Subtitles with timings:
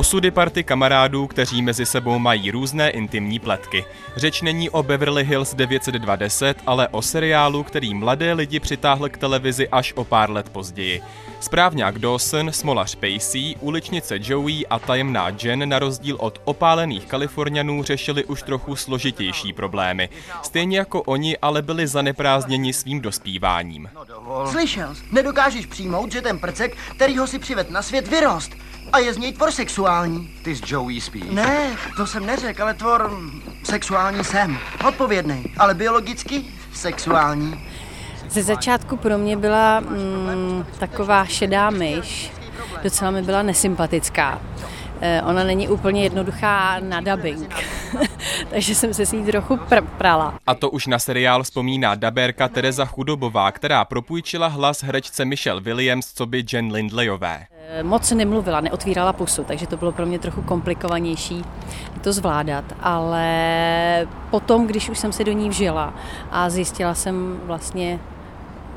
[0.00, 3.84] Osudy party kamarádů, kteří mezi sebou mají různé intimní pletky.
[4.16, 9.68] Řeč není o Beverly Hills 920, ale o seriálu, který mladé lidi přitáhl k televizi
[9.68, 11.02] až o pár let později.
[11.40, 18.24] Správňák Dawson, smolař Pacey, uličnice Joey a tajemná Jen na rozdíl od opálených Kalifornianů řešili
[18.24, 20.08] už trochu složitější problémy.
[20.42, 23.90] Stejně jako oni ale byli zaneprázdněni svým dospíváním.
[24.50, 24.94] Slyšel?
[25.12, 28.52] Nedokážeš přijmout, že ten prcek, který ho si přived na svět, vyrost.
[28.92, 30.30] A je z něj tvor sexuální.
[30.42, 31.24] Ty s Joey spíš.
[31.30, 33.10] Ne, to jsem neřekl, ale tvor
[33.64, 34.58] sexuální jsem.
[34.88, 37.66] Odpovědný, ale biologicky sexuální.
[38.28, 42.32] Ze začátku pro mě byla mm, taková šedá myš,
[42.82, 44.42] docela mi byla nesympatická.
[45.00, 47.54] Eh, ona není úplně jednoduchá na dubbing,
[48.50, 50.38] takže jsem se s ní trochu pr- prala.
[50.46, 56.12] A to už na seriál vzpomíná dabérka Tereza Chudobová, která propůjčila hlas herečce Michelle Williams,
[56.14, 57.46] co by Jen Lindleyové.
[57.68, 61.44] Eh, moc nemluvila, neotvírala pusu, takže to bylo pro mě trochu komplikovanější
[62.00, 63.26] to zvládat, ale
[64.30, 65.94] potom, když už jsem se do ní vžila
[66.30, 68.00] a zjistila jsem vlastně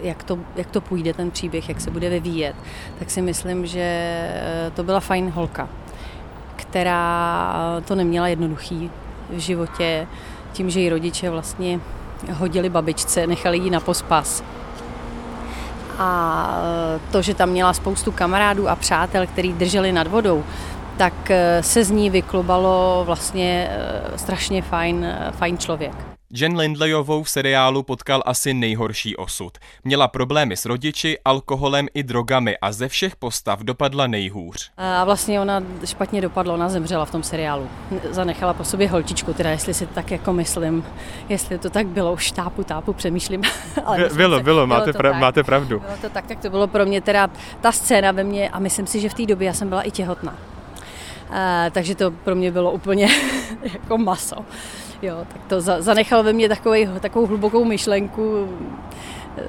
[0.00, 2.56] jak to, jak to půjde, ten příběh, jak se bude vyvíjet,
[2.98, 5.68] tak si myslím, že eh, to byla fajn holka,
[6.56, 8.90] která to neměla jednoduchý
[9.30, 10.06] v životě,
[10.52, 11.80] tím, že její rodiče vlastně
[12.32, 14.42] hodili babičce, nechali ji na pospas.
[15.98, 20.44] A eh, to, že tam měla spoustu kamarádů a přátel, který drželi nad vodou,
[20.96, 23.70] tak eh, se z ní vyklubalo vlastně
[24.16, 26.17] strašně fajn, fajn člověk.
[26.30, 29.58] Jen Lindleyovou v seriálu potkal asi nejhorší osud.
[29.84, 34.70] Měla problémy s rodiči, alkoholem i drogami a ze všech postav dopadla nejhůř.
[34.76, 37.68] A vlastně ona špatně dopadla, ona zemřela v tom seriálu.
[38.10, 40.84] Zanechala po sobě holčičku, teda jestli si tak jako myslím,
[41.28, 43.42] jestli to tak bylo, už tápu, tápu, přemýšlím.
[43.84, 45.80] Ale bylo, bylo, bylo, máte, pra, tak, máte pravdu.
[45.80, 48.86] Bylo to tak, tak to bylo pro mě teda ta scéna ve mně a myslím
[48.86, 50.32] si, že v té době já jsem byla i těhotná.
[51.30, 51.36] Uh,
[51.70, 53.08] takže to pro mě bylo úplně
[53.62, 54.36] jako maso.
[55.02, 58.48] Jo, tak to za, zanechalo ve mně takový, takovou hlubokou myšlenku,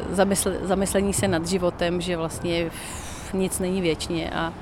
[0.10, 2.72] zamysl, zamyslení se nad životem, že vlastně
[3.34, 4.54] nic není věčně a,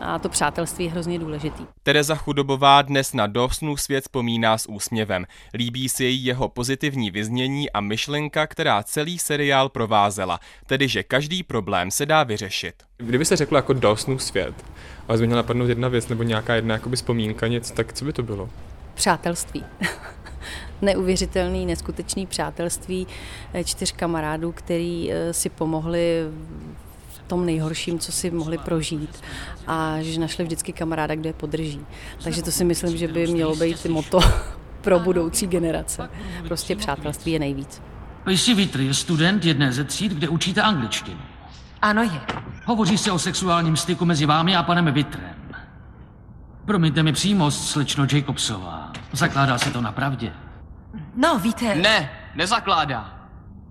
[0.00, 1.66] a to přátelství je hrozně důležitý.
[1.82, 5.26] Tereza Chudobová dnes na Dovsnu svět vzpomíná s úsměvem.
[5.54, 11.42] Líbí si její jeho pozitivní vyznění a myšlenka, která celý seriál provázela, tedy že každý
[11.42, 12.74] problém se dá vyřešit.
[12.96, 14.54] Kdyby se řeklo jako Dovsnu svět,
[15.08, 18.12] ale by měla napadnout jedna věc nebo nějaká jedna jakoby vzpomínka, něco, tak co by
[18.12, 18.50] to bylo?
[18.94, 19.64] Přátelství.
[20.82, 23.06] neuvěřitelný, neskutečný přátelství
[23.54, 26.22] eh, čtyř kamarádů, který eh, si pomohli
[27.08, 29.22] v tom nejhorším, co si mohli prožít
[29.66, 31.80] a že našli vždycky kamaráda, kde je podrží.
[32.24, 34.20] Takže to si myslím, že by mělo být moto
[34.80, 36.10] pro budoucí generace.
[36.48, 37.82] Prostě přátelství je nejvíc.
[38.26, 41.20] Jsi Vitr je student jedné ze tříd, kde učíte angličtinu.
[41.82, 42.20] Ano je.
[42.64, 45.34] Hovoří se o sexuálním styku mezi vámi a panem Vitrem.
[46.64, 48.83] Promiňte mi přímost, slečno Jacobsová.
[49.14, 50.32] Zakládá se to na pravdě.
[51.16, 51.74] No, víte...
[51.74, 53.14] Ne, nezakládá.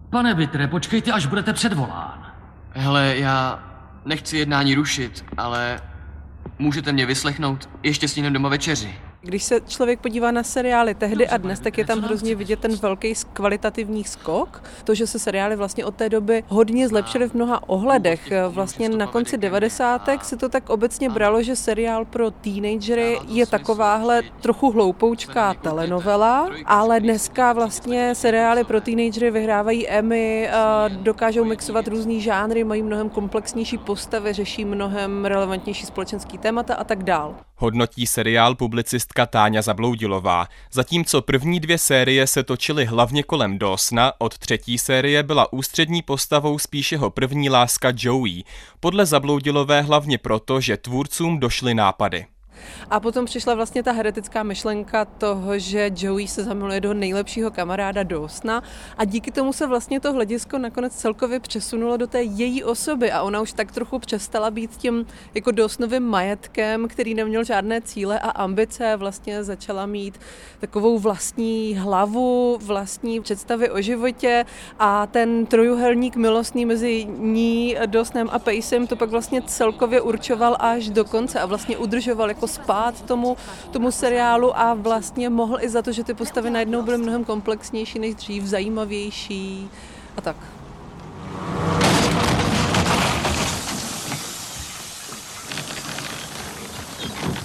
[0.10, 2.34] Pane Vitre, počkejte, až budete předvolán.
[2.72, 3.60] Hele, já
[4.06, 5.80] nechci jednání rušit, ale
[6.60, 7.70] můžete mě vyslechnout?
[7.84, 8.96] Ještě s ním doma večeři.
[9.26, 12.76] Když se člověk podívá na seriály tehdy a dnes, tak je tam hrozně vidět ten
[12.76, 14.64] velký kvalitativní skok.
[14.84, 18.34] To, že se seriály vlastně od té doby hodně zlepšily v mnoha ohledech.
[18.48, 20.02] Vlastně na konci 90.
[20.22, 27.00] se to tak obecně bralo, že seriál pro teenagery je takováhle trochu hloupoučká telenovela, ale
[27.00, 30.50] dneska vlastně seriály pro teenagery vyhrávají Emmy,
[30.90, 37.04] dokážou mixovat různý žánry, mají mnohem komplexnější postavy, řeší mnohem relevantnější společenský témata a tak
[37.04, 37.36] dál.
[37.56, 40.48] Hodnotí seriál publicistka Táňa Zabloudilová.
[40.72, 46.60] Zatímco první dvě série se točily hlavně kolem Dosna, od třetí série byla ústřední postavou
[46.60, 48.44] spíš jeho první láska Joey.
[48.80, 52.26] Podle Zabloudilové hlavně proto, že tvůrcům došly nápady.
[52.90, 58.04] A potom přišla vlastně ta heretická myšlenka toho, že Joey se zamiluje do nejlepšího kamaráda
[58.04, 58.64] do sna
[58.98, 63.12] a díky tomu se vlastně to hledisko nakonec celkově přesunulo do té její osoby.
[63.12, 68.20] A ona už tak trochu přestala být tím jako dosnovým majetkem, který neměl žádné cíle
[68.20, 70.20] a ambice, vlastně začala mít
[70.60, 74.46] takovou vlastní hlavu, vlastní představy o životě.
[74.80, 80.90] A ten trojuhelník milostný mezi ní, Dosnem a Pacem to pak vlastně celkově určoval až
[80.90, 83.38] do konce a vlastně udržoval jako spát tomu,
[83.72, 88.00] tomu seriálu a vlastně mohl i za to, že ty postavy najednou byly mnohem komplexnější
[88.00, 89.70] než dřív, zajímavější
[90.18, 90.36] a tak.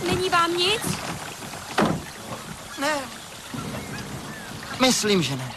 [0.07, 0.83] Není vám nic?
[2.81, 2.95] Ne.
[4.81, 5.53] Myslím, že ne.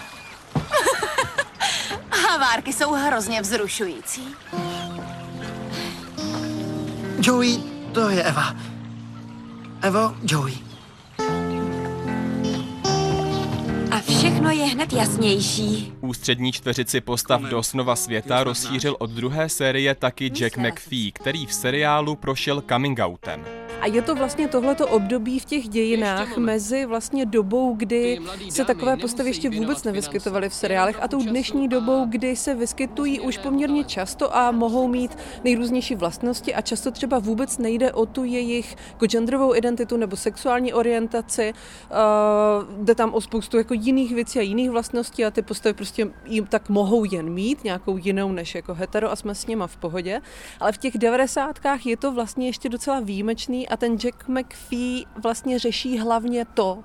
[2.29, 4.35] Havárky jsou hrozně vzrušující.
[7.21, 7.57] Joey,
[7.93, 8.70] to je Eva.
[9.83, 10.53] Evo, Joey.
[13.91, 15.93] A všechno je hned jasnější.
[16.01, 21.53] Ústřední čtveřici postav do Snova světa rozšířil od druhé série taky Jack McPhee, který v
[21.53, 23.60] seriálu prošel coming outem.
[23.81, 28.19] A je to vlastně tohleto období v těch dějinách mezi vlastně dobou, kdy
[28.49, 33.19] se takové postavy ještě vůbec nevyskytovaly v seriálech a tou dnešní dobou, kdy se vyskytují
[33.19, 38.23] už poměrně často a mohou mít nejrůznější vlastnosti a často třeba vůbec nejde o tu
[38.23, 41.53] jejich jako genderovou identitu nebo sexuální orientaci.
[41.53, 46.07] Uh, jde tam o spoustu jako jiných věcí a jiných vlastností a ty postavy prostě
[46.25, 49.77] jim tak mohou jen mít nějakou jinou než jako hetero a jsme s nima v
[49.77, 50.21] pohodě.
[50.59, 55.59] Ale v těch devadesátkách je to vlastně ještě docela výjimečný a ten Jack McPhee vlastně
[55.59, 56.73] řeší hlavně to.
[56.73, 56.83] Uh,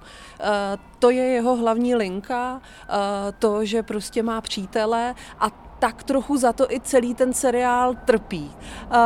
[0.99, 2.97] to je jeho hlavní linka, uh,
[3.39, 8.45] to, že prostě má přítele a tak trochu za to i celý ten seriál trpí.
[8.45, 8.97] Uh,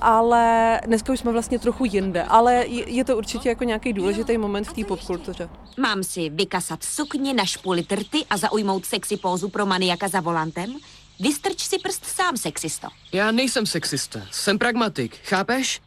[0.00, 4.64] ale dneska už jsme vlastně trochu jinde, ale je, to určitě jako nějaký důležitý moment
[4.64, 5.48] v té popkultuře.
[5.78, 10.76] Mám si vykasat sukni na špuli trty a zaujmout sexy pózu pro maniaka za volantem?
[11.20, 12.88] Vystrč si prst sám, sexisto.
[13.12, 15.80] Já nejsem sexista, jsem pragmatik, chápeš?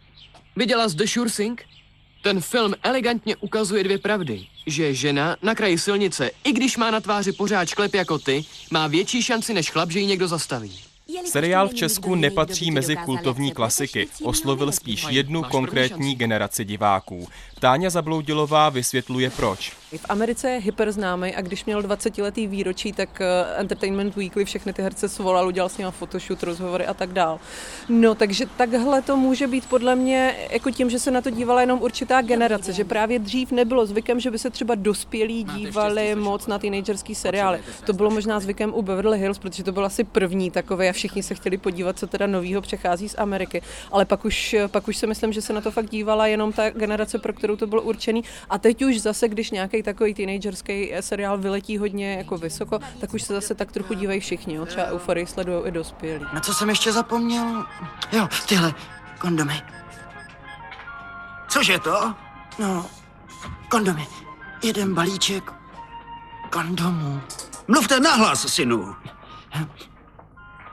[0.56, 1.62] Viděla jsi The Sure Thing?
[2.24, 4.48] Ten film elegantně ukazuje dvě pravdy.
[4.68, 8.88] Že žena na kraji silnice, i když má na tváři pořád šklep jako ty, má
[8.88, 10.80] větší šanci než chlap, že ji někdo zastaví.
[11.25, 17.27] Seriál v Česku nepatří mezi kultovní klasiky, oslovil spíš jednu konkrétní generaci diváků.
[17.59, 19.81] Táňa Zabloudilová vysvětluje proč.
[19.97, 23.25] V Americe je hyperznámý a když měl 20-letý výročí, tak eh,
[23.57, 27.39] Entertainment Weekly všechny ty herce svolal, udělal s nimi photoshoot, rozhovory a tak dál.
[27.89, 31.61] No, takže takhle to může být podle mě jako tím, že se na to dívala
[31.61, 36.47] jenom určitá generace, že právě dřív nebylo zvykem, že by se třeba dospělí dívali moc
[36.47, 37.59] na teenagerský seriály.
[37.85, 41.23] To bylo možná zvykem u Beverly Hills, protože to byl asi první takové a všichni
[41.23, 43.61] se chtěli podívat, co teda novýho přechází z Ameriky.
[43.91, 46.69] Ale pak už, pak už si myslím, že se na to fakt dívala jenom ta
[46.69, 48.23] generace, pro kterou to bylo určený.
[48.49, 53.24] A teď už zase, když nějaký takový teenagerský seriál vyletí hodně jako vysoko, tak už
[53.24, 54.56] se zase tak trochu dívají všichni.
[54.56, 54.66] Jo?
[54.66, 56.25] Třeba euforii sledují i dospělí.
[56.33, 57.66] Na co jsem ještě zapomněl?
[58.12, 58.74] Jo, tyhle
[59.19, 59.62] kondomy.
[61.48, 62.13] Cože to?
[62.60, 62.86] No,
[63.69, 64.07] kondomy.
[64.63, 65.54] Jeden balíček
[66.50, 67.22] kondomů.
[67.68, 68.95] Mluvte nahlas, synu.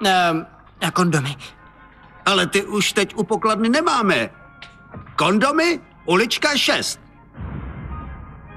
[0.04, 0.46] Ehm,
[0.80, 1.36] a kondomy.
[2.26, 4.30] Ale ty už teď u pokladny nemáme.
[5.16, 5.80] Kondomy?
[6.04, 7.00] Ulička 6.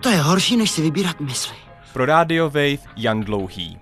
[0.02, 1.56] To je horší, než si vybírat mysli.
[1.94, 3.80] Pro Radio Wave Jan Dlouhý.